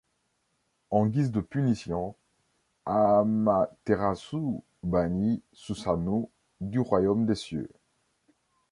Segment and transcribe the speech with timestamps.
[0.89, 2.15] En guise de punition,
[2.87, 7.69] Amaterasu bannit Susanoo du royaume des cieux.